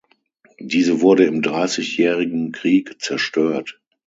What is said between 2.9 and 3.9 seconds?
zerstört.